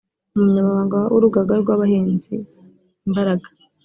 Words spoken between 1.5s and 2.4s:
rw’abahinzi